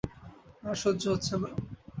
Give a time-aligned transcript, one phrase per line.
[0.63, 1.49] আর সহ্য হচ্ছে না।